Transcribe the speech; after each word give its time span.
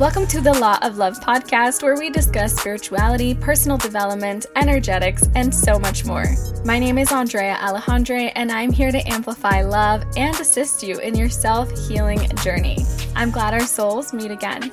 Welcome 0.00 0.26
to 0.26 0.40
the 0.40 0.52
Law 0.52 0.76
of 0.82 0.96
Love 0.98 1.20
podcast, 1.20 1.80
where 1.84 1.94
we 1.96 2.10
discuss 2.10 2.56
spirituality, 2.56 3.32
personal 3.32 3.78
development, 3.78 4.44
energetics, 4.56 5.22
and 5.36 5.54
so 5.54 5.78
much 5.78 6.04
more. 6.04 6.26
My 6.64 6.80
name 6.80 6.98
is 6.98 7.12
Andrea 7.12 7.56
Alejandre, 7.60 8.32
and 8.34 8.50
I'm 8.50 8.72
here 8.72 8.90
to 8.90 8.98
amplify 9.08 9.62
love 9.62 10.02
and 10.16 10.34
assist 10.40 10.82
you 10.82 10.98
in 10.98 11.14
your 11.14 11.28
self 11.28 11.70
healing 11.86 12.28
journey. 12.42 12.84
I'm 13.14 13.30
glad 13.30 13.54
our 13.54 13.66
souls 13.66 14.12
meet 14.12 14.32
again. 14.32 14.72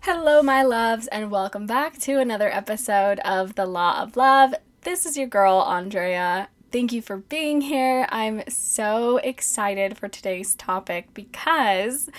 Hello, 0.00 0.42
my 0.42 0.62
loves, 0.62 1.08
and 1.08 1.30
welcome 1.30 1.66
back 1.66 1.98
to 1.98 2.18
another 2.18 2.48
episode 2.50 3.18
of 3.18 3.54
The 3.54 3.66
Law 3.66 4.00
of 4.00 4.16
Love. 4.16 4.54
This 4.80 5.04
is 5.04 5.18
your 5.18 5.26
girl, 5.26 5.58
Andrea, 5.58 6.48
Thank 6.72 6.92
you 6.92 7.00
for 7.00 7.18
being 7.18 7.60
here. 7.60 8.06
I'm 8.10 8.42
so 8.48 9.18
excited 9.18 9.96
for 9.96 10.08
today's 10.08 10.56
topic 10.56 11.14
because 11.14 12.10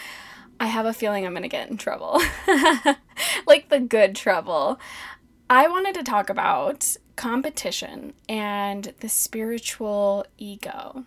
I 0.60 0.68
have 0.68 0.86
a 0.86 0.94
feeling 0.94 1.26
I'm 1.26 1.34
going 1.34 1.44
to 1.44 1.50
get 1.50 1.70
in 1.70 1.78
trouble. 1.78 2.22
like 3.48 3.70
the 3.70 3.80
good 3.80 4.16
trouble. 4.16 4.80
I 5.50 5.68
wanted 5.68 5.96
to 5.96 6.04
talk 6.04 6.30
about 6.30 6.96
competition 7.18 8.14
and 8.30 8.94
the 9.02 9.10
spiritual 9.10 10.26
ego. 10.38 11.06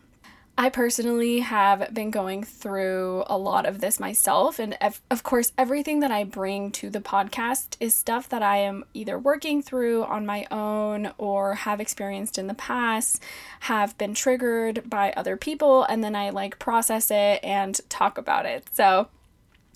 I 0.61 0.69
personally 0.69 1.39
have 1.39 1.95
been 1.95 2.11
going 2.11 2.45
through 2.45 3.25
a 3.29 3.39
lot 3.39 3.65
of 3.65 3.81
this 3.81 3.99
myself. 3.99 4.59
And 4.59 4.77
of 5.11 5.23
course, 5.23 5.53
everything 5.57 6.01
that 6.01 6.11
I 6.11 6.25
bring 6.25 6.71
to 6.73 6.91
the 6.91 7.01
podcast 7.01 7.77
is 7.81 7.95
stuff 7.95 8.29
that 8.29 8.43
I 8.43 8.59
am 8.59 8.85
either 8.93 9.19
working 9.19 9.63
through 9.63 10.05
on 10.05 10.27
my 10.27 10.47
own 10.51 11.15
or 11.17 11.55
have 11.55 11.81
experienced 11.81 12.37
in 12.37 12.47
the 12.47 12.53
past, 12.53 13.23
have 13.61 13.97
been 13.97 14.13
triggered 14.13 14.91
by 14.91 15.13
other 15.13 15.39
people, 15.39 15.85
and 15.85 16.05
then 16.05 16.15
I 16.15 16.29
like 16.29 16.59
process 16.59 17.11
it 17.11 17.43
and 17.43 17.81
talk 17.89 18.19
about 18.19 18.45
it. 18.45 18.69
So, 18.71 19.09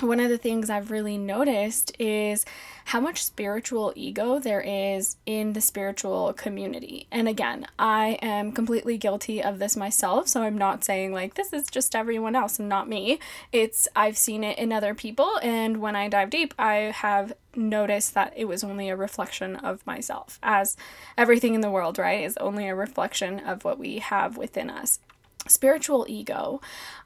one 0.00 0.20
of 0.20 0.28
the 0.28 0.38
things 0.38 0.70
I've 0.70 0.90
really 0.90 1.16
noticed 1.16 1.94
is 2.00 2.44
how 2.86 3.00
much 3.00 3.24
spiritual 3.24 3.92
ego 3.94 4.38
there 4.38 4.60
is 4.60 5.16
in 5.24 5.52
the 5.52 5.60
spiritual 5.60 6.32
community. 6.34 7.06
And 7.10 7.28
again, 7.28 7.66
I 7.78 8.18
am 8.20 8.52
completely 8.52 8.98
guilty 8.98 9.42
of 9.42 9.58
this 9.58 9.76
myself, 9.76 10.28
so 10.28 10.42
I'm 10.42 10.58
not 10.58 10.84
saying 10.84 11.12
like 11.12 11.34
this 11.34 11.52
is 11.52 11.66
just 11.66 11.94
everyone 11.94 12.36
else 12.36 12.58
and 12.58 12.68
not 12.68 12.88
me. 12.88 13.20
It's 13.52 13.88
I've 13.94 14.18
seen 14.18 14.44
it 14.44 14.58
in 14.58 14.72
other 14.72 14.94
people, 14.94 15.38
and 15.42 15.78
when 15.78 15.96
I 15.96 16.08
dive 16.08 16.30
deep, 16.30 16.54
I 16.58 16.92
have 16.94 17.32
noticed 17.54 18.14
that 18.14 18.34
it 18.36 18.46
was 18.46 18.64
only 18.64 18.88
a 18.88 18.96
reflection 18.96 19.56
of 19.56 19.86
myself, 19.86 20.38
as 20.42 20.76
everything 21.16 21.54
in 21.54 21.60
the 21.60 21.70
world, 21.70 21.98
right, 21.98 22.24
is 22.24 22.36
only 22.38 22.68
a 22.68 22.74
reflection 22.74 23.38
of 23.38 23.64
what 23.64 23.78
we 23.78 23.98
have 23.98 24.36
within 24.36 24.68
us 24.68 24.98
spiritual 25.46 26.06
ego, 26.08 26.60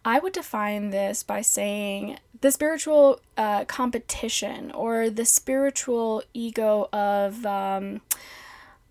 I 0.05 0.19
would 0.19 0.33
define 0.33 0.91
this 0.91 1.22
by 1.22 1.42
saying 1.42 2.19
the 2.41 2.53
spiritual 2.53 3.20
uh, 3.36 3.64
competition 3.64 4.70
or 4.72 5.11
the 5.11 5.25
spiritual 5.25 6.22
ego 6.33 6.89
of 6.92 7.45
um, 7.45 8.00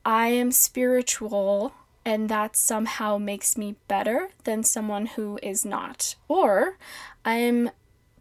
I 0.05 0.27
am 0.27 0.51
spiritual 0.51 1.73
and 2.05 2.29
that 2.29 2.55
somehow 2.55 3.17
makes 3.17 3.57
me 3.57 3.75
better 3.89 4.29
than 4.45 4.63
someone 4.63 5.07
who 5.07 5.37
is 5.43 5.65
not. 5.65 6.15
Or 6.29 6.77
I'm 7.25 7.71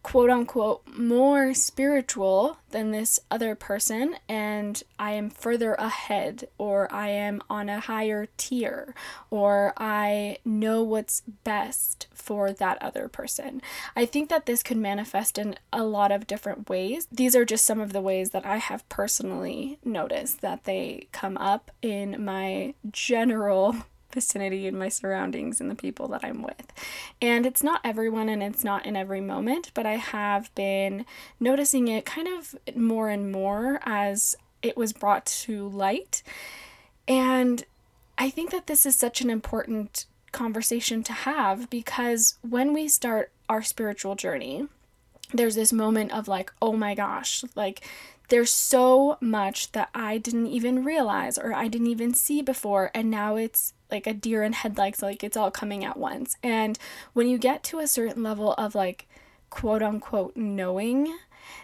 quote 0.07 0.29
unquote 0.29 0.87
more 0.97 1.53
spiritual 1.53 2.57
than 2.69 2.91
this 2.91 3.19
other 3.29 3.55
person 3.55 4.15
and 4.29 4.81
I 4.97 5.11
am 5.11 5.29
further 5.29 5.73
ahead 5.73 6.47
or 6.57 6.87
I 6.93 7.09
am 7.09 7.43
on 7.49 7.67
a 7.67 7.81
higher 7.81 8.29
tier 8.37 8.95
or 9.29 9.73
I 9.75 10.37
know 10.45 10.81
what's 10.81 11.23
best 11.43 12.07
for 12.13 12.53
that 12.53 12.81
other 12.81 13.09
person. 13.09 13.61
I 13.97 14.05
think 14.05 14.29
that 14.29 14.45
this 14.45 14.63
could 14.63 14.77
manifest 14.77 15.37
in 15.37 15.57
a 15.73 15.83
lot 15.83 16.13
of 16.13 16.25
different 16.25 16.69
ways. 16.69 17.09
These 17.11 17.35
are 17.35 17.43
just 17.43 17.65
some 17.65 17.81
of 17.81 17.91
the 17.91 17.99
ways 17.99 18.29
that 18.29 18.45
I 18.45 18.57
have 18.57 18.87
personally 18.87 19.77
noticed 19.83 20.39
that 20.39 20.63
they 20.63 21.09
come 21.11 21.35
up 21.35 21.69
in 21.81 22.23
my 22.23 22.75
general 22.89 23.75
vicinity 24.17 24.67
and 24.67 24.79
my 24.79 24.89
surroundings 24.89 25.61
and 25.61 25.69
the 25.69 25.75
people 25.75 26.07
that 26.07 26.25
I'm 26.25 26.41
with. 26.41 26.73
And 27.21 27.45
it's 27.45 27.61
not 27.61 27.81
everyone 27.83 28.29
and 28.29 28.41
it's 28.41 28.63
not 28.63 28.85
in 28.85 28.95
every 28.95 29.21
moment, 29.21 29.69
but 29.75 29.85
I 29.85 29.97
have 29.97 30.53
been 30.55 31.05
noticing 31.39 31.87
it 31.87 32.03
kind 32.03 32.27
of 32.27 32.55
more 32.75 33.09
and 33.09 33.31
more 33.31 33.79
as 33.83 34.35
it 34.63 34.75
was 34.75 34.91
brought 34.91 35.27
to 35.27 35.67
light. 35.69 36.23
And 37.07 37.63
I 38.17 38.31
think 38.31 38.49
that 38.49 38.65
this 38.65 38.85
is 38.87 38.95
such 38.95 39.21
an 39.21 39.29
important 39.29 40.05
conversation 40.31 41.03
to 41.03 41.13
have 41.13 41.69
because 41.69 42.37
when 42.41 42.73
we 42.73 42.87
start 42.87 43.31
our 43.47 43.61
spiritual 43.61 44.15
journey, 44.15 44.67
there's 45.33 45.55
this 45.55 45.71
moment 45.71 46.11
of 46.11 46.27
like, 46.27 46.51
oh 46.61 46.73
my 46.73 46.95
gosh, 46.95 47.43
like 47.55 47.81
there's 48.29 48.51
so 48.51 49.17
much 49.21 49.71
that 49.71 49.89
I 49.93 50.17
didn't 50.17 50.47
even 50.47 50.83
realize 50.83 51.37
or 51.37 51.53
I 51.53 51.67
didn't 51.67 51.87
even 51.87 52.13
see 52.13 52.41
before, 52.41 52.91
and 52.93 53.09
now 53.09 53.35
it's 53.35 53.73
like 53.91 54.07
a 54.07 54.13
deer 54.13 54.43
in 54.43 54.53
headlights, 54.53 55.01
like 55.01 55.23
it's 55.23 55.37
all 55.37 55.51
coming 55.51 55.83
at 55.83 55.97
once. 55.97 56.37
And 56.43 56.77
when 57.13 57.27
you 57.27 57.37
get 57.37 57.63
to 57.65 57.79
a 57.79 57.87
certain 57.87 58.23
level 58.23 58.53
of 58.53 58.75
like 58.75 59.07
quote 59.49 59.81
unquote 59.81 60.35
knowing, 60.35 61.17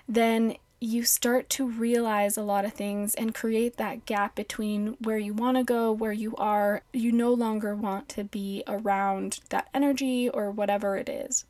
then 0.07 0.55
you 0.79 1.03
start 1.05 1.49
to 1.49 1.65
realize 1.65 2.35
a 2.35 2.43
lot 2.43 2.65
of 2.65 2.73
things 2.73 3.15
and 3.15 3.33
create 3.33 3.77
that 3.77 4.05
gap 4.05 4.35
between 4.35 4.97
where 4.99 5.17
you 5.17 5.33
want 5.33 5.55
to 5.55 5.63
go, 5.63 5.91
where 5.93 6.11
you 6.11 6.35
are. 6.35 6.81
You 6.91 7.11
no 7.13 7.31
longer 7.31 7.73
want 7.73 8.09
to 8.09 8.25
be 8.25 8.63
around 8.67 9.39
that 9.49 9.69
energy 9.73 10.27
or 10.27 10.51
whatever 10.51 10.97
it 10.97 11.07
is. 11.07 11.45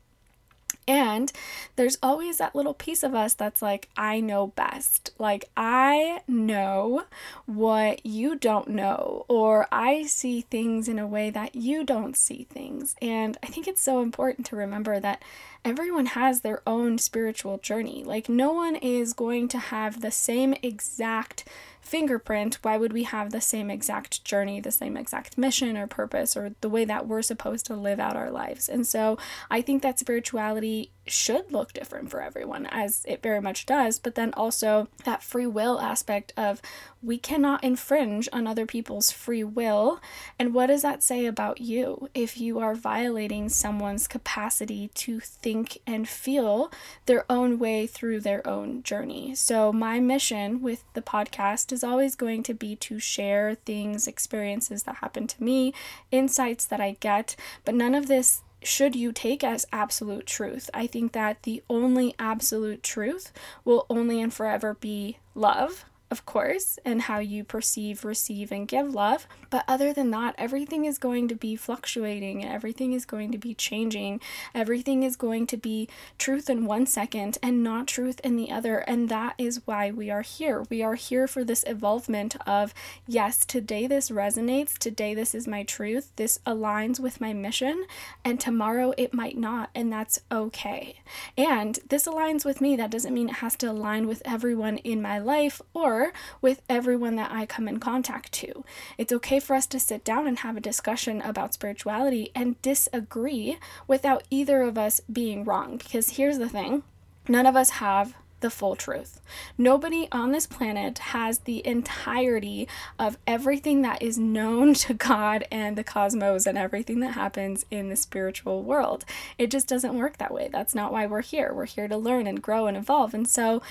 And 0.86 1.32
there's 1.76 1.98
always 2.02 2.38
that 2.38 2.54
little 2.54 2.74
piece 2.74 3.02
of 3.02 3.14
us 3.14 3.34
that's 3.34 3.62
like, 3.62 3.88
I 3.96 4.20
know 4.20 4.48
best. 4.48 5.12
Like, 5.18 5.46
I 5.56 6.20
know 6.28 7.04
what 7.46 8.04
you 8.04 8.36
don't 8.36 8.68
know, 8.68 9.24
or 9.28 9.66
I 9.72 10.04
see 10.04 10.42
things 10.42 10.88
in 10.88 10.98
a 10.98 11.06
way 11.06 11.30
that 11.30 11.54
you 11.54 11.84
don't 11.84 12.16
see 12.16 12.46
things. 12.50 12.94
And 13.00 13.38
I 13.42 13.46
think 13.46 13.66
it's 13.66 13.80
so 13.80 14.02
important 14.02 14.46
to 14.46 14.56
remember 14.56 15.00
that 15.00 15.22
everyone 15.64 16.06
has 16.06 16.40
their 16.42 16.62
own 16.66 16.98
spiritual 16.98 17.58
journey. 17.58 18.04
Like, 18.04 18.28
no 18.28 18.52
one 18.52 18.76
is 18.76 19.14
going 19.14 19.48
to 19.48 19.58
have 19.58 20.00
the 20.00 20.10
same 20.10 20.54
exact 20.62 21.44
fingerprint, 21.84 22.58
why 22.62 22.76
would 22.76 22.92
we 22.92 23.04
have 23.04 23.30
the 23.30 23.40
same 23.40 23.70
exact 23.70 24.24
journey, 24.24 24.60
the 24.60 24.72
same 24.72 24.96
exact 24.96 25.38
mission 25.38 25.76
or 25.76 25.86
purpose, 25.86 26.36
or 26.36 26.54
the 26.60 26.68
way 26.68 26.84
that 26.84 27.06
we're 27.06 27.22
supposed 27.22 27.66
to 27.66 27.76
live 27.76 28.00
out 28.00 28.16
our 28.16 28.30
lives? 28.30 28.68
And 28.68 28.86
so 28.86 29.18
I 29.50 29.60
think 29.60 29.82
that 29.82 29.98
spirituality 29.98 30.90
should 31.06 31.52
look 31.52 31.72
different 31.72 32.10
for 32.10 32.22
everyone, 32.22 32.66
as 32.70 33.04
it 33.06 33.22
very 33.22 33.40
much 33.40 33.66
does, 33.66 33.98
but 33.98 34.14
then 34.14 34.32
also 34.34 34.88
that 35.04 35.22
free 35.22 35.46
will 35.46 35.80
aspect 35.80 36.32
of 36.36 36.62
we 37.02 37.18
cannot 37.18 37.62
infringe 37.62 38.28
on 38.32 38.46
other 38.46 38.64
people's 38.64 39.10
free 39.10 39.44
will. 39.44 40.00
And 40.38 40.54
what 40.54 40.66
does 40.66 40.82
that 40.82 41.02
say 41.02 41.26
about 41.26 41.60
you 41.60 42.08
if 42.14 42.40
you 42.40 42.58
are 42.60 42.74
violating 42.74 43.50
someone's 43.50 44.08
capacity 44.08 44.88
to 44.94 45.20
think 45.20 45.78
and 45.86 46.08
feel 46.08 46.72
their 47.04 47.30
own 47.30 47.58
way 47.58 47.86
through 47.86 48.20
their 48.20 48.46
own 48.48 48.82
journey? 48.82 49.34
So, 49.34 49.72
my 49.72 50.00
mission 50.00 50.62
with 50.62 50.84
the 50.94 51.02
podcast 51.02 51.72
is 51.72 51.84
always 51.84 52.14
going 52.14 52.42
to 52.44 52.54
be 52.54 52.76
to 52.76 52.98
share 52.98 53.56
things, 53.66 54.06
experiences 54.06 54.84
that 54.84 54.96
happen 54.96 55.26
to 55.26 55.42
me, 55.42 55.74
insights 56.10 56.64
that 56.66 56.80
I 56.80 56.96
get, 57.00 57.36
but 57.66 57.74
none 57.74 57.94
of 57.94 58.06
this 58.06 58.43
should 58.64 58.96
you 58.96 59.12
take 59.12 59.44
as 59.44 59.66
absolute 59.72 60.26
truth. 60.26 60.70
I 60.74 60.86
think 60.86 61.12
that 61.12 61.42
the 61.42 61.62
only 61.68 62.14
absolute 62.18 62.82
truth 62.82 63.32
will 63.64 63.86
only 63.88 64.20
and 64.20 64.32
forever 64.32 64.74
be 64.74 65.18
love 65.34 65.84
of 66.14 66.24
course, 66.24 66.78
and 66.84 67.02
how 67.02 67.18
you 67.18 67.42
perceive, 67.42 68.04
receive, 68.04 68.52
and 68.52 68.68
give 68.68 68.94
love. 68.94 69.26
But 69.50 69.64
other 69.66 69.92
than 69.92 70.12
that, 70.12 70.36
everything 70.38 70.84
is 70.84 70.96
going 70.96 71.26
to 71.26 71.34
be 71.34 71.56
fluctuating, 71.56 72.44
everything 72.44 72.92
is 72.92 73.04
going 73.04 73.32
to 73.32 73.38
be 73.38 73.52
changing, 73.52 74.20
everything 74.54 75.02
is 75.02 75.16
going 75.16 75.48
to 75.48 75.56
be 75.56 75.88
truth 76.16 76.48
in 76.48 76.66
one 76.66 76.86
second 76.86 77.36
and 77.42 77.64
not 77.64 77.88
truth 77.88 78.20
in 78.22 78.36
the 78.36 78.52
other. 78.52 78.78
And 78.78 79.08
that 79.08 79.34
is 79.38 79.62
why 79.64 79.90
we 79.90 80.08
are 80.08 80.22
here. 80.22 80.62
We 80.70 80.84
are 80.84 80.94
here 80.94 81.26
for 81.26 81.42
this 81.42 81.64
evolvement 81.66 82.36
of 82.46 82.72
yes, 83.08 83.44
today 83.44 83.88
this 83.88 84.08
resonates, 84.08 84.78
today 84.78 85.14
this 85.14 85.34
is 85.34 85.48
my 85.48 85.64
truth, 85.64 86.12
this 86.14 86.38
aligns 86.46 87.00
with 87.00 87.20
my 87.20 87.32
mission, 87.32 87.86
and 88.24 88.38
tomorrow 88.38 88.94
it 88.96 89.12
might 89.12 89.36
not, 89.36 89.70
and 89.74 89.92
that's 89.92 90.20
okay. 90.30 91.00
And 91.36 91.80
this 91.88 92.06
aligns 92.06 92.44
with 92.44 92.60
me, 92.60 92.76
that 92.76 92.92
doesn't 92.92 93.12
mean 93.12 93.30
it 93.30 93.36
has 93.36 93.56
to 93.56 93.68
align 93.68 94.06
with 94.06 94.22
everyone 94.24 94.78
in 94.78 95.02
my 95.02 95.18
life 95.18 95.60
or 95.74 96.03
with 96.40 96.62
everyone 96.68 97.16
that 97.16 97.30
I 97.30 97.46
come 97.46 97.68
in 97.68 97.78
contact 97.78 98.32
to. 98.32 98.64
It's 98.98 99.12
okay 99.12 99.40
for 99.40 99.54
us 99.54 99.66
to 99.68 99.80
sit 99.80 100.04
down 100.04 100.26
and 100.26 100.40
have 100.40 100.56
a 100.56 100.60
discussion 100.60 101.20
about 101.22 101.54
spirituality 101.54 102.30
and 102.34 102.60
disagree 102.62 103.58
without 103.86 104.24
either 104.30 104.62
of 104.62 104.78
us 104.78 105.00
being 105.12 105.44
wrong. 105.44 105.76
Because 105.76 106.10
here's 106.10 106.38
the 106.38 106.48
thing 106.48 106.82
none 107.28 107.46
of 107.46 107.56
us 107.56 107.70
have 107.70 108.14
the 108.44 108.50
full 108.50 108.76
truth. 108.76 109.22
Nobody 109.56 110.06
on 110.12 110.30
this 110.30 110.46
planet 110.46 110.98
has 110.98 111.38
the 111.38 111.66
entirety 111.66 112.68
of 112.98 113.16
everything 113.26 113.80
that 113.80 114.02
is 114.02 114.18
known 114.18 114.74
to 114.84 114.92
God 114.92 115.46
and 115.50 115.78
the 115.78 115.82
cosmos 115.82 116.44
and 116.44 116.58
everything 116.58 117.00
that 117.00 117.14
happens 117.14 117.64
in 117.70 117.88
the 117.88 117.96
spiritual 117.96 118.62
world. 118.62 119.06
It 119.38 119.50
just 119.50 119.66
doesn't 119.66 119.96
work 119.96 120.18
that 120.18 120.34
way. 120.34 120.50
That's 120.52 120.74
not 120.74 120.92
why 120.92 121.06
we're 121.06 121.22
here. 121.22 121.54
We're 121.54 121.64
here 121.64 121.88
to 121.88 121.96
learn 121.96 122.26
and 122.26 122.42
grow 122.42 122.66
and 122.66 122.76
evolve. 122.76 123.14
And 123.14 123.26
so, 123.26 123.62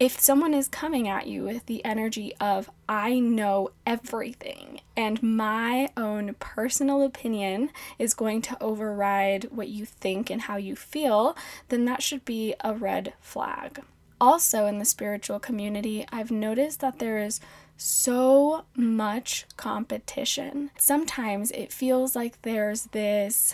if 0.00 0.18
someone 0.18 0.54
is 0.54 0.66
coming 0.66 1.06
at 1.06 1.26
you 1.26 1.44
with 1.44 1.66
the 1.66 1.84
energy 1.84 2.34
of, 2.40 2.70
I 2.88 3.20
know 3.20 3.70
everything, 3.86 4.80
and 4.96 5.22
my 5.22 5.90
own 5.96 6.34
personal 6.40 7.02
opinion 7.02 7.70
is 8.00 8.14
going 8.14 8.42
to 8.42 8.60
override 8.60 9.44
what 9.52 9.68
you 9.68 9.84
think 9.84 10.30
and 10.30 10.40
how 10.40 10.56
you 10.56 10.74
feel, 10.74 11.36
then 11.68 11.84
that 11.84 12.02
should 12.02 12.24
be 12.24 12.54
a 12.64 12.74
red 12.74 13.12
flag. 13.20 13.82
Also, 14.22 14.66
in 14.66 14.78
the 14.78 14.84
spiritual 14.84 15.40
community, 15.40 16.06
I've 16.12 16.30
noticed 16.30 16.78
that 16.78 17.00
there 17.00 17.18
is 17.18 17.40
so 17.76 18.64
much 18.76 19.46
competition. 19.56 20.70
Sometimes 20.78 21.50
it 21.50 21.72
feels 21.72 22.14
like 22.14 22.40
there's 22.42 22.82
this 22.92 23.52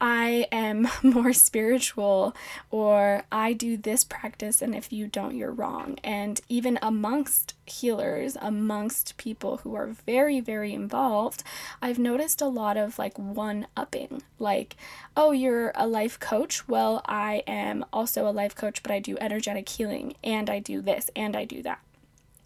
I 0.00 0.46
am 0.52 0.88
more 1.02 1.32
spiritual 1.32 2.34
or 2.70 3.24
I 3.32 3.52
do 3.52 3.76
this 3.76 4.04
practice 4.04 4.62
and 4.62 4.74
if 4.74 4.92
you 4.92 5.06
don't 5.06 5.36
you're 5.36 5.52
wrong. 5.52 5.98
And 6.04 6.40
even 6.48 6.78
amongst 6.82 7.54
healers 7.66 8.36
amongst 8.40 9.16
people 9.16 9.58
who 9.58 9.74
are 9.74 9.88
very 9.88 10.40
very 10.40 10.72
involved 10.72 11.42
I've 11.82 11.98
noticed 11.98 12.40
a 12.40 12.46
lot 12.46 12.76
of 12.76 12.98
like 12.98 13.18
one 13.18 13.66
upping 13.76 14.22
like 14.38 14.76
oh 15.16 15.32
you're 15.32 15.72
a 15.74 15.86
life 15.86 16.18
coach? 16.18 16.66
Well 16.68 17.02
I 17.06 17.42
am 17.46 17.84
also 17.92 18.26
a 18.26 18.30
life 18.32 18.54
coach 18.54 18.82
but 18.82 18.92
I 18.92 19.00
do 19.00 19.18
energetic 19.20 19.68
healing 19.68 20.14
and 20.24 20.48
I 20.48 20.60
do 20.60 20.80
this 20.80 21.10
and 21.14 21.36
I 21.36 21.44
do 21.44 21.62
that 21.62 21.80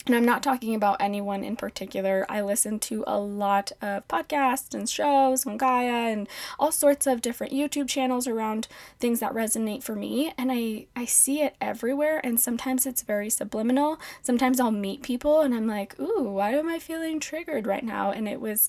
and 0.07 0.15
I'm 0.15 0.25
not 0.25 0.43
talking 0.43 0.75
about 0.75 1.01
anyone 1.01 1.45
in 1.45 1.57
particular. 1.57 2.27
I 2.29 2.41
listen 2.41 2.79
to 2.81 3.05
a 3.07 3.19
lot 3.19 3.73
of 3.81 4.07
podcasts 4.09 4.75
and 4.75 4.89
shows 4.89 5.47
on 5.47 5.57
Gaia 5.57 6.11
and 6.13 6.29
all 6.59 6.73
sorts 6.73 7.07
of 7.07 7.23
different 7.23 7.53
YouTube 7.53 7.89
channels 7.89 8.27
around 8.27 8.67
things 8.99 9.21
that 9.21 9.33
resonate 9.33 9.83
for 9.83 9.95
me. 9.95 10.33
And 10.37 10.51
I, 10.51 10.87
I 10.97 11.05
see 11.05 11.43
it 11.43 11.55
everywhere. 11.61 12.21
And 12.25 12.41
sometimes 12.41 12.85
it's 12.85 13.03
very 13.03 13.31
subliminal. 13.31 13.99
Sometimes 14.23 14.59
I'll 14.59 14.73
meet 14.73 15.03
people 15.03 15.41
and 15.41 15.55
I'm 15.55 15.67
like, 15.67 15.99
ooh, 16.01 16.25
why 16.25 16.53
am 16.53 16.69
I 16.69 16.79
feeling 16.79 17.21
triggered 17.21 17.67
right 17.67 17.85
now? 17.85 18.11
And 18.11 18.29
it 18.29 18.41
was 18.41 18.69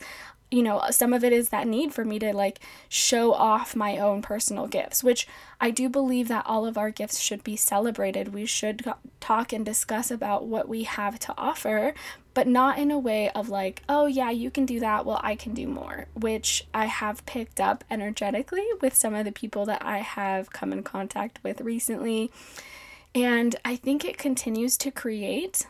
you 0.54 0.62
know, 0.62 0.84
some 0.92 1.14
of 1.14 1.24
it 1.24 1.34
is 1.34 1.50
that 1.50 1.68
need 1.68 1.94
for 1.94 2.06
me 2.06 2.20
to 2.20 2.32
like 2.32 2.60
show 2.88 3.34
off 3.34 3.76
my 3.76 3.98
own 3.98 4.22
personal 4.22 4.68
gifts, 4.68 5.04
which 5.04 5.28
I 5.60 5.72
do 5.72 5.90
believe 5.90 6.28
that 6.28 6.46
all 6.46 6.68
of 6.68 6.78
our 6.78 6.92
gifts 6.92 7.20
should 7.20 7.44
be 7.44 7.56
celebrated. 7.56 8.34
We 8.34 8.46
should 8.46 8.86
talk 9.20 9.52
and 9.52 9.66
discuss 9.66 10.12
about 10.12 10.46
what 10.46 10.70
we 10.70 10.84
have 10.84 11.18
to 11.20 11.34
offer, 11.40 11.96
but 12.36 12.48
not 12.48 12.78
in 12.78 12.92
a 12.92 13.00
way 13.00 13.32
of 13.32 13.50
like, 13.50 13.82
oh, 13.90 14.06
yeah, 14.06 14.30
you 14.30 14.52
can 14.52 14.68
do 14.68 14.80
that. 14.80 15.08
Well, 15.08 15.20
I 15.24 15.36
can 15.36 15.56
do 15.56 15.68
more, 15.68 16.06
which 16.14 16.68
I 16.72 16.86
have 16.86 17.26
picked 17.26 17.60
up 17.60 17.84
energetically 17.90 18.68
with 18.80 18.94
some 18.94 19.16
of 19.16 19.26
the 19.26 19.32
people 19.32 19.66
that 19.66 19.84
I 19.84 20.00
have 20.00 20.54
come 20.54 20.72
in 20.72 20.84
contact 20.84 21.40
with 21.42 21.62
recently. 21.62 22.32
And 23.16 23.56
I 23.66 23.76
think 23.76 24.06
it 24.06 24.20
continues 24.20 24.78
to 24.78 24.92
create 24.92 25.66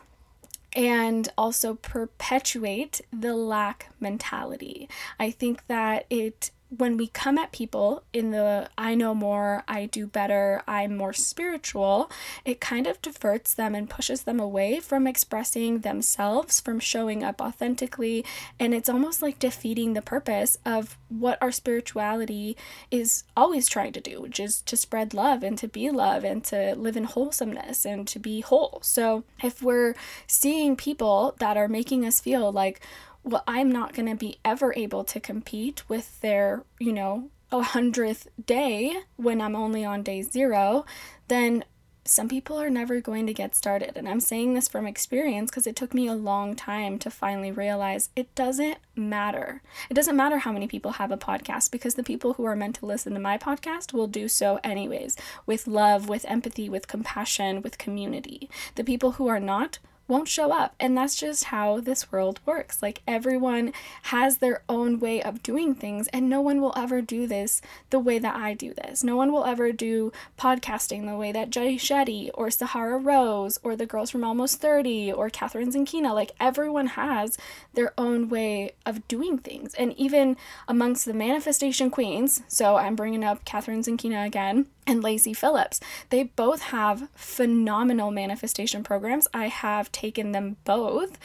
and 0.74 1.28
also 1.38 1.74
perpetuate 1.74 3.00
the 3.12 3.34
lack 3.34 3.90
mentality. 4.00 4.88
I 5.18 5.30
think 5.30 5.66
that 5.68 6.06
it 6.10 6.50
when 6.70 6.96
we 6.96 7.06
come 7.06 7.38
at 7.38 7.52
people 7.52 8.02
in 8.12 8.30
the 8.30 8.68
I 8.76 8.94
know 8.94 9.14
more, 9.14 9.64
I 9.68 9.86
do 9.86 10.06
better, 10.06 10.62
I'm 10.66 10.96
more 10.96 11.12
spiritual, 11.12 12.10
it 12.44 12.60
kind 12.60 12.86
of 12.86 13.00
diverts 13.02 13.54
them 13.54 13.74
and 13.74 13.88
pushes 13.88 14.22
them 14.22 14.40
away 14.40 14.80
from 14.80 15.06
expressing 15.06 15.80
themselves, 15.80 16.60
from 16.60 16.80
showing 16.80 17.22
up 17.22 17.40
authentically. 17.40 18.24
And 18.58 18.74
it's 18.74 18.88
almost 18.88 19.22
like 19.22 19.38
defeating 19.38 19.92
the 19.92 20.02
purpose 20.02 20.56
of 20.64 20.98
what 21.08 21.38
our 21.40 21.52
spirituality 21.52 22.56
is 22.90 23.24
always 23.36 23.68
trying 23.68 23.92
to 23.92 24.00
do, 24.00 24.20
which 24.20 24.40
is 24.40 24.60
to 24.62 24.76
spread 24.76 25.14
love 25.14 25.42
and 25.42 25.56
to 25.58 25.68
be 25.68 25.90
love 25.90 26.24
and 26.24 26.42
to 26.44 26.74
live 26.74 26.96
in 26.96 27.04
wholesomeness 27.04 27.84
and 27.84 28.06
to 28.08 28.18
be 28.18 28.40
whole. 28.40 28.80
So 28.82 29.24
if 29.42 29.62
we're 29.62 29.94
seeing 30.26 30.76
people 30.76 31.34
that 31.38 31.56
are 31.56 31.68
making 31.68 32.04
us 32.04 32.20
feel 32.20 32.50
like, 32.50 32.80
well, 33.24 33.42
I'm 33.46 33.72
not 33.72 33.94
going 33.94 34.08
to 34.08 34.14
be 34.14 34.38
ever 34.44 34.72
able 34.76 35.02
to 35.04 35.18
compete 35.18 35.88
with 35.88 36.20
their, 36.20 36.62
you 36.78 36.92
know, 36.92 37.30
a 37.50 37.62
hundredth 37.62 38.28
day 38.44 38.94
when 39.16 39.40
I'm 39.40 39.56
only 39.56 39.84
on 39.84 40.02
day 40.02 40.22
zero, 40.22 40.84
then 41.28 41.64
some 42.06 42.28
people 42.28 42.60
are 42.60 42.68
never 42.68 43.00
going 43.00 43.26
to 43.26 43.32
get 43.32 43.54
started. 43.54 43.92
And 43.96 44.06
I'm 44.06 44.20
saying 44.20 44.52
this 44.52 44.68
from 44.68 44.86
experience 44.86 45.50
because 45.50 45.66
it 45.66 45.74
took 45.74 45.94
me 45.94 46.06
a 46.06 46.14
long 46.14 46.54
time 46.54 46.98
to 46.98 47.10
finally 47.10 47.50
realize 47.50 48.10
it 48.14 48.34
doesn't 48.34 48.76
matter. 48.94 49.62
It 49.88 49.94
doesn't 49.94 50.16
matter 50.16 50.38
how 50.38 50.52
many 50.52 50.66
people 50.66 50.92
have 50.92 51.10
a 51.10 51.16
podcast 51.16 51.70
because 51.70 51.94
the 51.94 52.02
people 52.02 52.34
who 52.34 52.44
are 52.44 52.56
meant 52.56 52.76
to 52.76 52.86
listen 52.86 53.14
to 53.14 53.20
my 53.20 53.38
podcast 53.38 53.94
will 53.94 54.06
do 54.06 54.28
so 54.28 54.60
anyways, 54.62 55.16
with 55.46 55.66
love, 55.66 56.08
with 56.08 56.26
empathy, 56.28 56.68
with 56.68 56.88
compassion, 56.88 57.62
with 57.62 57.78
community. 57.78 58.50
The 58.74 58.84
people 58.84 59.12
who 59.12 59.28
are 59.28 59.40
not 59.40 59.78
won't 60.06 60.28
show 60.28 60.52
up. 60.52 60.74
And 60.78 60.96
that's 60.96 61.16
just 61.16 61.44
how 61.44 61.80
this 61.80 62.12
world 62.12 62.40
works. 62.44 62.82
Like 62.82 63.02
everyone 63.06 63.72
has 64.04 64.38
their 64.38 64.62
own 64.68 64.98
way 64.98 65.22
of 65.22 65.42
doing 65.42 65.74
things, 65.74 66.08
and 66.08 66.28
no 66.28 66.40
one 66.40 66.60
will 66.60 66.72
ever 66.76 67.00
do 67.00 67.26
this 67.26 67.62
the 67.90 67.98
way 67.98 68.18
that 68.18 68.36
I 68.36 68.54
do 68.54 68.74
this. 68.74 69.02
No 69.02 69.16
one 69.16 69.32
will 69.32 69.44
ever 69.44 69.72
do 69.72 70.12
podcasting 70.38 71.06
the 71.06 71.16
way 71.16 71.32
that 71.32 71.50
Jay 71.50 71.76
Shetty 71.76 72.30
or 72.34 72.50
Sahara 72.50 72.98
Rose 72.98 73.58
or 73.62 73.76
the 73.76 73.86
girls 73.86 74.10
from 74.10 74.24
Almost 74.24 74.60
30 74.60 75.12
or 75.12 75.30
Kathrin 75.30 75.72
Zenkina. 75.72 76.14
Like 76.14 76.32
everyone 76.40 76.88
has 76.88 77.38
their 77.74 77.92
own 77.98 78.28
way 78.28 78.72
of 78.84 79.06
doing 79.08 79.38
things. 79.38 79.74
And 79.74 79.92
even 79.98 80.36
amongst 80.68 81.04
the 81.04 81.14
manifestation 81.14 81.90
queens, 81.90 82.42
so 82.48 82.76
I'm 82.76 82.96
bringing 82.96 83.24
up 83.24 83.44
Kathrin 83.44 83.84
Zenkina 83.84 84.26
again 84.26 84.66
and 84.86 85.02
Lacy 85.02 85.32
Phillips. 85.32 85.80
They 86.10 86.24
both 86.24 86.62
have 86.62 87.08
phenomenal 87.14 88.10
manifestation 88.10 88.82
programs. 88.82 89.28
I 89.32 89.48
have 89.48 89.92
taken 89.92 90.32
them 90.32 90.56
both. 90.64 91.18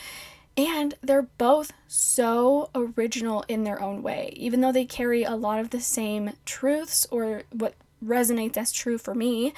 And 0.58 0.96
they're 1.02 1.30
both 1.38 1.72
so 1.88 2.70
original 2.76 3.46
in 3.48 3.64
their 3.64 3.82
own 3.82 4.04
way, 4.04 4.34
even 4.36 4.60
though 4.60 4.74
they 4.74 4.86
carry 4.86 5.24
a 5.24 5.36
lot 5.36 5.60
of 5.60 5.70
the 5.70 5.80
same 5.80 6.32
truths 6.44 7.08
or 7.12 7.44
what 7.52 7.76
resonates 8.04 8.58
as 8.58 8.72
true 8.72 8.98
for 8.98 9.16
me. 9.16 9.54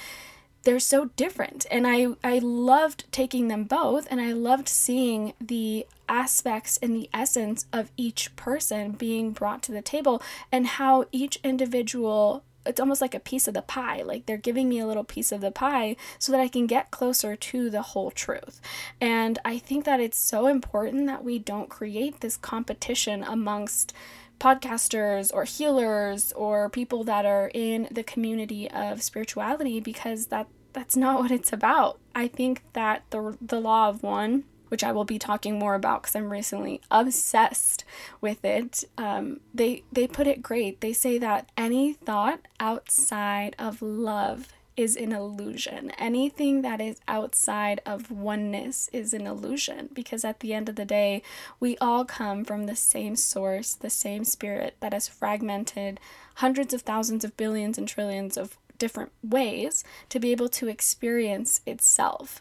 They're 0.62 0.78
so 0.78 1.06
different. 1.16 1.66
And 1.72 1.88
I, 1.88 2.08
I 2.22 2.38
loved 2.38 3.10
taking 3.10 3.48
them 3.48 3.64
both, 3.64 4.06
and 4.12 4.20
I 4.20 4.32
loved 4.32 4.68
seeing 4.68 5.32
the 5.40 5.86
aspects 6.08 6.78
and 6.80 6.94
the 6.94 7.10
essence 7.12 7.66
of 7.72 7.90
each 7.96 8.36
person 8.36 8.92
being 8.92 9.32
brought 9.32 9.62
to 9.64 9.72
the 9.72 9.82
table 9.82 10.22
and 10.52 10.66
how 10.66 11.06
each 11.10 11.40
individual 11.42 12.44
it's 12.64 12.80
almost 12.80 13.00
like 13.00 13.14
a 13.14 13.20
piece 13.20 13.48
of 13.48 13.54
the 13.54 13.62
pie. 13.62 14.02
Like 14.02 14.26
they're 14.26 14.36
giving 14.36 14.68
me 14.68 14.78
a 14.78 14.86
little 14.86 15.04
piece 15.04 15.32
of 15.32 15.40
the 15.40 15.50
pie 15.50 15.96
so 16.18 16.32
that 16.32 16.40
I 16.40 16.48
can 16.48 16.66
get 16.66 16.90
closer 16.90 17.36
to 17.36 17.70
the 17.70 17.82
whole 17.82 18.10
truth. 18.10 18.60
And 19.00 19.38
I 19.44 19.58
think 19.58 19.84
that 19.84 20.00
it's 20.00 20.18
so 20.18 20.46
important 20.46 21.06
that 21.06 21.24
we 21.24 21.38
don't 21.38 21.68
create 21.68 22.20
this 22.20 22.36
competition 22.36 23.22
amongst 23.24 23.92
podcasters 24.40 25.32
or 25.32 25.44
healers 25.44 26.32
or 26.32 26.68
people 26.68 27.04
that 27.04 27.24
are 27.24 27.50
in 27.54 27.86
the 27.90 28.02
community 28.02 28.68
of 28.70 29.02
spirituality 29.02 29.78
because 29.78 30.26
that 30.26 30.48
that's 30.72 30.96
not 30.96 31.20
what 31.20 31.30
it's 31.30 31.52
about. 31.52 31.98
I 32.14 32.28
think 32.28 32.62
that 32.72 33.04
the 33.10 33.36
the 33.40 33.60
law 33.60 33.88
of 33.88 34.02
one 34.02 34.44
which 34.72 34.82
I 34.82 34.90
will 34.90 35.04
be 35.04 35.18
talking 35.18 35.58
more 35.58 35.74
about 35.74 36.00
because 36.00 36.16
I'm 36.16 36.32
recently 36.32 36.80
obsessed 36.90 37.84
with 38.22 38.42
it. 38.42 38.84
Um, 38.96 39.40
they 39.52 39.82
they 39.92 40.06
put 40.06 40.26
it 40.26 40.42
great. 40.42 40.80
They 40.80 40.94
say 40.94 41.18
that 41.18 41.50
any 41.58 41.92
thought 41.92 42.40
outside 42.58 43.54
of 43.58 43.82
love 43.82 44.48
is 44.74 44.96
an 44.96 45.12
illusion. 45.12 45.90
Anything 45.98 46.62
that 46.62 46.80
is 46.80 47.02
outside 47.06 47.82
of 47.84 48.10
oneness 48.10 48.88
is 48.94 49.12
an 49.12 49.26
illusion 49.26 49.90
because 49.92 50.24
at 50.24 50.40
the 50.40 50.54
end 50.54 50.70
of 50.70 50.76
the 50.76 50.86
day, 50.86 51.22
we 51.60 51.76
all 51.76 52.06
come 52.06 52.42
from 52.42 52.64
the 52.64 52.74
same 52.74 53.14
source, 53.14 53.74
the 53.74 53.90
same 53.90 54.24
spirit 54.24 54.76
that 54.80 54.94
has 54.94 55.06
fragmented 55.06 56.00
hundreds 56.36 56.72
of 56.72 56.80
thousands 56.80 57.26
of 57.26 57.36
billions 57.36 57.76
and 57.76 57.86
trillions 57.86 58.38
of 58.38 58.56
different 58.78 59.12
ways 59.22 59.84
to 60.08 60.18
be 60.18 60.32
able 60.32 60.48
to 60.48 60.68
experience 60.68 61.60
itself. 61.66 62.40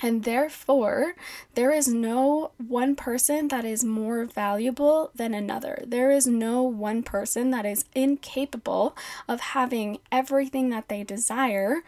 And 0.00 0.24
therefore, 0.24 1.14
there 1.54 1.72
is 1.72 1.88
no 1.88 2.50
one 2.58 2.96
person 2.96 3.48
that 3.48 3.64
is 3.64 3.82
more 3.82 4.26
valuable 4.26 5.10
than 5.14 5.32
another. 5.32 5.82
There 5.86 6.10
is 6.10 6.26
no 6.26 6.62
one 6.62 7.02
person 7.02 7.50
that 7.50 7.64
is 7.64 7.86
incapable 7.94 8.96
of 9.26 9.40
having 9.40 9.98
everything 10.12 10.68
that 10.70 10.88
they 10.88 11.02
desire 11.02 11.82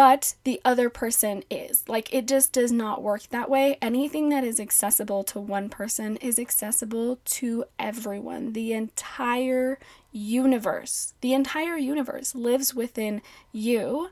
but 0.00 0.34
the 0.44 0.62
other 0.64 0.88
person 0.88 1.44
is. 1.50 1.86
Like 1.86 2.08
it 2.14 2.26
just 2.26 2.54
does 2.54 2.72
not 2.72 3.02
work 3.02 3.28
that 3.28 3.50
way. 3.50 3.76
Anything 3.82 4.30
that 4.30 4.44
is 4.44 4.58
accessible 4.58 5.22
to 5.24 5.38
one 5.38 5.68
person 5.68 6.16
is 6.22 6.38
accessible 6.38 7.18
to 7.22 7.66
everyone. 7.78 8.54
The 8.54 8.72
entire 8.72 9.78
universe, 10.10 11.12
the 11.20 11.34
entire 11.34 11.76
universe 11.76 12.34
lives 12.34 12.74
within 12.74 13.20
you. 13.52 14.08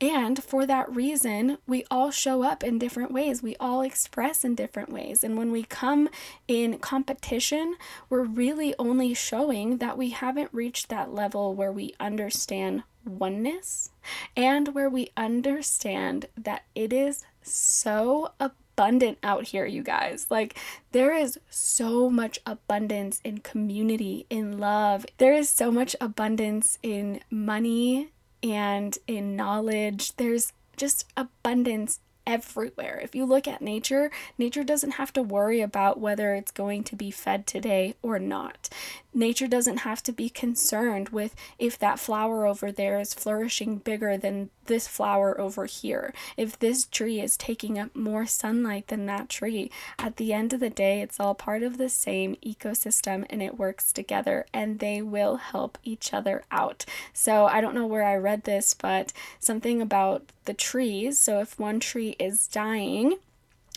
And 0.00 0.42
for 0.42 0.64
that 0.64 0.96
reason, 0.96 1.58
we 1.66 1.84
all 1.90 2.10
show 2.10 2.42
up 2.42 2.64
in 2.64 2.78
different 2.78 3.12
ways. 3.12 3.42
We 3.42 3.56
all 3.56 3.82
express 3.82 4.42
in 4.42 4.54
different 4.54 4.90
ways. 4.90 5.22
And 5.22 5.36
when 5.36 5.52
we 5.52 5.64
come 5.64 6.08
in 6.48 6.78
competition, 6.78 7.76
we're 8.08 8.24
really 8.24 8.74
only 8.78 9.12
showing 9.12 9.76
that 9.76 9.98
we 9.98 10.10
haven't 10.10 10.54
reached 10.54 10.88
that 10.88 11.12
level 11.12 11.52
where 11.52 11.72
we 11.72 11.94
understand 12.00 12.84
oneness 13.06 13.90
and 14.36 14.74
where 14.74 14.90
we 14.90 15.10
understand 15.16 16.26
that 16.36 16.64
it 16.74 16.92
is 16.92 17.24
so 17.42 18.32
abundant 18.40 19.18
out 19.22 19.44
here, 19.48 19.64
you 19.64 19.82
guys. 19.82 20.26
Like, 20.28 20.58
there 20.92 21.14
is 21.14 21.38
so 21.48 22.10
much 22.10 22.38
abundance 22.44 23.20
in 23.24 23.38
community, 23.38 24.26
in 24.28 24.58
love. 24.58 25.06
There 25.18 25.32
is 25.32 25.48
so 25.48 25.70
much 25.70 25.96
abundance 26.00 26.78
in 26.82 27.20
money 27.30 28.10
and 28.42 28.98
in 29.06 29.36
knowledge. 29.36 30.16
There's 30.16 30.52
just 30.76 31.06
abundance 31.16 32.00
everywhere. 32.26 33.00
If 33.02 33.14
you 33.14 33.24
look 33.24 33.46
at 33.46 33.62
nature, 33.62 34.10
nature 34.36 34.64
doesn't 34.64 34.92
have 34.92 35.12
to 35.14 35.22
worry 35.22 35.60
about 35.60 36.00
whether 36.00 36.34
it's 36.34 36.50
going 36.50 36.84
to 36.84 36.96
be 36.96 37.10
fed 37.10 37.46
today 37.46 37.94
or 38.02 38.18
not. 38.18 38.68
Nature 39.14 39.46
doesn't 39.46 39.78
have 39.78 40.02
to 40.02 40.12
be 40.12 40.28
concerned 40.28 41.08
with 41.08 41.34
if 41.58 41.78
that 41.78 41.98
flower 41.98 42.46
over 42.46 42.70
there 42.70 43.00
is 43.00 43.14
flourishing 43.14 43.78
bigger 43.78 44.18
than 44.18 44.50
this 44.66 44.86
flower 44.86 45.40
over 45.40 45.64
here. 45.64 46.12
If 46.36 46.58
this 46.58 46.84
tree 46.84 47.20
is 47.20 47.36
taking 47.36 47.78
up 47.78 47.94
more 47.96 48.26
sunlight 48.26 48.88
than 48.88 49.06
that 49.06 49.28
tree, 49.28 49.70
at 49.98 50.16
the 50.16 50.32
end 50.32 50.52
of 50.52 50.60
the 50.60 50.68
day, 50.68 51.00
it's 51.00 51.18
all 51.18 51.34
part 51.34 51.62
of 51.62 51.78
the 51.78 51.88
same 51.88 52.36
ecosystem 52.44 53.24
and 53.30 53.42
it 53.42 53.58
works 53.58 53.92
together 53.92 54.44
and 54.52 54.80
they 54.80 55.00
will 55.00 55.36
help 55.36 55.78
each 55.82 56.12
other 56.12 56.44
out. 56.50 56.84
So 57.14 57.46
I 57.46 57.60
don't 57.60 57.74
know 57.74 57.86
where 57.86 58.04
I 58.04 58.16
read 58.16 58.44
this, 58.44 58.74
but 58.74 59.12
something 59.40 59.80
about 59.80 60.24
the 60.44 60.54
trees. 60.54 61.18
So 61.18 61.40
if 61.40 61.58
one 61.58 61.80
tree 61.80 62.15
is 62.18 62.46
dying, 62.48 63.18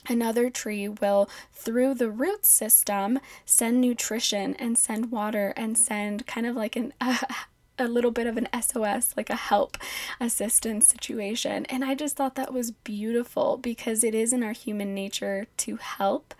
Another 0.08 0.50
tree 0.50 0.88
will, 0.88 1.29
through 1.53 1.96
the 1.96 2.10
root 2.10 2.46
system, 2.46 3.19
send 3.46 3.81
nutrition 3.81 4.55
and 4.55 4.77
send 4.77 5.12
water 5.12 5.53
and 5.58 5.77
send 5.77 6.25
kind 6.25 6.48
of 6.48 6.55
like 6.55 6.75
an 6.75 6.93
a 7.79 7.88
little 7.88 8.12
bit 8.12 8.27
of 8.27 8.38
an 8.38 8.48
SOS, 8.62 9.13
like 9.15 9.29
a 9.29 9.36
help 9.36 9.77
assistance 10.19 10.88
situation. 10.88 11.65
And 11.67 11.83
I 11.83 11.95
just 11.95 12.15
thought 12.15 12.36
that 12.36 12.53
was 12.53 12.71
beautiful 12.71 13.57
because 13.57 14.03
it 14.03 14.13
is 14.13 14.33
in 14.33 14.43
our 14.43 14.51
human 14.51 14.93
nature 14.93 15.48
to 15.57 15.77
help. 15.77 16.33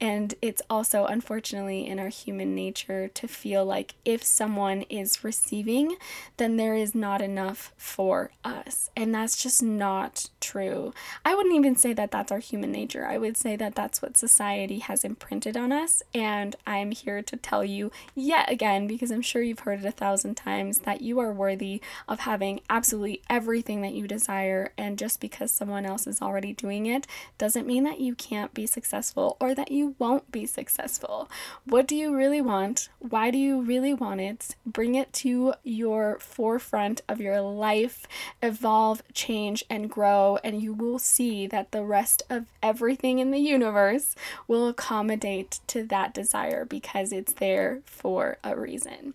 And 0.00 0.34
it's 0.40 0.62
also, 0.70 1.04
unfortunately, 1.04 1.86
in 1.86 1.98
our 1.98 2.08
human 2.08 2.54
nature 2.54 3.08
to 3.08 3.28
feel 3.28 3.64
like 3.64 3.94
if 4.04 4.22
someone 4.22 4.82
is 4.82 5.22
receiving, 5.22 5.96
then 6.36 6.56
there 6.56 6.74
is 6.74 6.94
not 6.94 7.20
enough 7.20 7.72
for 7.76 8.30
us. 8.44 8.90
And 8.96 9.14
that's 9.14 9.42
just 9.42 9.62
not 9.62 10.30
true. 10.40 10.94
I 11.24 11.34
wouldn't 11.34 11.54
even 11.54 11.76
say 11.76 11.92
that 11.92 12.10
that's 12.10 12.32
our 12.32 12.38
human 12.38 12.72
nature. 12.72 13.06
I 13.06 13.18
would 13.18 13.36
say 13.36 13.56
that 13.56 13.74
that's 13.74 14.00
what 14.00 14.16
society 14.16 14.78
has 14.78 15.04
imprinted 15.04 15.56
on 15.56 15.72
us. 15.72 16.02
And 16.14 16.56
I'm 16.66 16.92
here 16.92 17.22
to 17.22 17.36
tell 17.36 17.64
you 17.64 17.90
yet 18.14 18.50
again, 18.50 18.86
because 18.86 19.10
I'm 19.10 19.22
sure 19.22 19.42
you've 19.42 19.60
heard 19.60 19.80
it 19.80 19.86
a 19.86 19.90
thousand 19.90 20.36
times 20.36 20.85
that 20.86 21.02
you 21.02 21.18
are 21.18 21.32
worthy 21.32 21.82
of 22.08 22.20
having 22.20 22.60
absolutely 22.70 23.20
everything 23.28 23.82
that 23.82 23.92
you 23.92 24.08
desire, 24.08 24.72
and 24.78 24.98
just 24.98 25.20
because 25.20 25.52
someone 25.52 25.84
else 25.84 26.06
is 26.06 26.22
already 26.22 26.54
doing 26.54 26.86
it 26.86 27.06
doesn't 27.36 27.66
mean 27.66 27.84
that 27.84 28.00
you 28.00 28.14
can't 28.14 28.54
be 28.54 28.66
successful 28.66 29.36
or 29.38 29.54
that 29.54 29.70
you 29.70 29.94
won't 29.98 30.32
be 30.32 30.46
successful. 30.46 31.30
What 31.64 31.86
do 31.86 31.94
you 31.94 32.16
really 32.16 32.40
want? 32.40 32.88
Why 32.98 33.30
do 33.30 33.36
you 33.36 33.60
really 33.60 33.92
want 33.92 34.20
it? 34.22 34.56
Bring 34.64 34.94
it 34.94 35.12
to 35.14 35.52
your 35.62 36.18
forefront 36.20 37.02
of 37.08 37.20
your 37.20 37.40
life, 37.40 38.06
evolve, 38.42 39.02
change, 39.12 39.64
and 39.68 39.90
grow, 39.90 40.38
and 40.42 40.62
you 40.62 40.72
will 40.72 40.98
see 40.98 41.46
that 41.48 41.72
the 41.72 41.84
rest 41.84 42.22
of 42.30 42.46
everything 42.62 43.18
in 43.18 43.30
the 43.32 43.38
universe 43.38 44.14
will 44.46 44.68
accommodate 44.68 45.60
to 45.66 45.82
that 45.84 46.14
desire 46.14 46.64
because 46.64 47.12
it's 47.12 47.34
there 47.34 47.80
for 47.84 48.38
a 48.44 48.56
reason. 48.56 49.14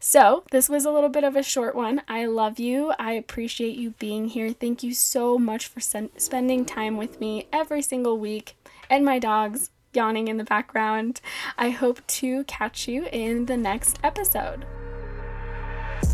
So, 0.00 0.44
this 0.50 0.68
was 0.68 0.84
a 0.84 0.90
little 0.90 1.08
bit 1.08 1.24
of 1.24 1.36
a 1.36 1.42
short 1.42 1.74
one. 1.74 2.02
I 2.08 2.26
love 2.26 2.58
you. 2.58 2.92
I 2.98 3.12
appreciate 3.12 3.76
you 3.76 3.90
being 3.98 4.28
here. 4.28 4.52
Thank 4.52 4.82
you 4.82 4.94
so 4.94 5.38
much 5.38 5.66
for 5.66 5.80
sen- 5.80 6.10
spending 6.16 6.64
time 6.64 6.96
with 6.96 7.20
me 7.20 7.48
every 7.52 7.82
single 7.82 8.18
week 8.18 8.56
and 8.88 9.04
my 9.04 9.18
dogs 9.18 9.70
yawning 9.92 10.28
in 10.28 10.36
the 10.36 10.44
background. 10.44 11.20
I 11.58 11.70
hope 11.70 12.06
to 12.06 12.44
catch 12.44 12.86
you 12.86 13.06
in 13.06 13.46
the 13.46 13.56
next 13.56 13.98
episode. 14.04 14.64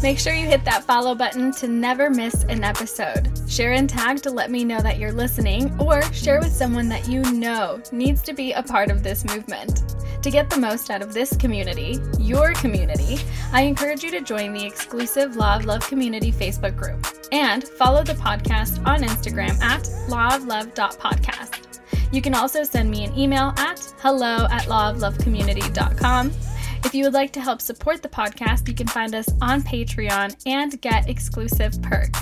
Make 0.03 0.19
sure 0.19 0.35
you 0.35 0.47
hit 0.47 0.65
that 0.65 0.85
follow 0.85 1.15
button 1.15 1.53
to 1.53 1.69
never 1.69 2.11
miss 2.11 2.43
an 2.45 2.65
episode. 2.65 3.31
Share 3.49 3.73
and 3.73 3.89
tag 3.89 4.21
to 4.23 4.31
let 4.31 4.51
me 4.51 4.65
know 4.65 4.81
that 4.81 4.99
you're 4.99 5.12
listening, 5.12 5.79
or 5.81 6.03
share 6.12 6.41
with 6.41 6.53
someone 6.53 6.89
that 6.89 7.09
you 7.09 7.23
know 7.33 7.81
needs 7.93 8.23
to 8.23 8.33
be 8.33 8.53
a 8.53 8.62
part 8.62 8.91
of 8.91 9.03
this 9.03 9.25
movement. 9.25 9.83
To 10.23 10.31
get 10.31 10.51
the 10.51 10.59
most 10.59 10.91
out 10.91 11.03
of 11.03 11.15
this 11.15 11.37
community, 11.37 11.99
your 12.19 12.53
community, 12.55 13.19
I 13.53 13.62
encourage 13.62 14.03
you 14.03 14.11
to 14.12 14.21
join 14.21 14.53
the 14.53 14.65
exclusive 14.65 15.37
Law 15.37 15.57
of 15.57 15.65
Love 15.65 15.87
Community 15.89 16.33
Facebook 16.33 16.77
group 16.77 17.07
and 17.33 17.65
follow 17.65 18.03
the 18.05 18.15
podcast 18.15 18.85
on 18.87 19.03
Instagram 19.03 19.61
at 19.61 19.83
lawoflove.podcast. 20.09 21.81
You 22.12 22.21
can 22.21 22.35
also 22.35 22.62
send 22.62 22.91
me 22.91 23.05
an 23.05 23.19
email 23.19 23.53
at 23.57 23.81
hello 24.01 24.47
at 24.51 24.62
lawoflovecommunity.com 24.65 26.33
if 26.85 26.95
you 26.95 27.05
would 27.05 27.15
like 27.15 27.33
to 27.33 27.41
help 27.41 27.61
support 27.61 28.03
the 28.03 28.09
podcast, 28.09 28.69
you 28.69 28.75
can 28.75 28.87
find 28.87 29.15
us 29.15 29.29
on 29.41 29.62
Patreon 29.62 30.37
and 30.47 30.81
get 30.81 31.09
exclusive 31.09 31.81
perks. 31.83 32.21